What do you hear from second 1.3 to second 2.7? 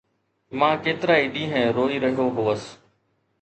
ڏينهن روئي رهيو هوس